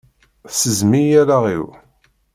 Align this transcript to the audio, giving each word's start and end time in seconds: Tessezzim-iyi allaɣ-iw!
Tessezzim-iyi 0.49 1.19
allaɣ-iw! 1.21 1.67